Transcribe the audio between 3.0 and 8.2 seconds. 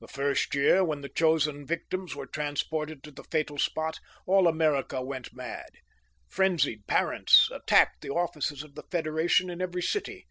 to the fatal spot, all America went mad. Frenzied parents attacked the